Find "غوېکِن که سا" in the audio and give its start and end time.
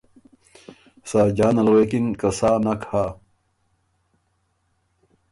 1.73-2.51